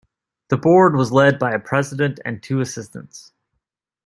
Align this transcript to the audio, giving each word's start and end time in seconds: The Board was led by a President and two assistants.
The 0.47 0.57
Board 0.57 0.95
was 0.95 1.11
led 1.11 1.37
by 1.37 1.51
a 1.51 1.59
President 1.59 2.19
and 2.25 2.41
two 2.41 2.59
assistants. 2.59 3.33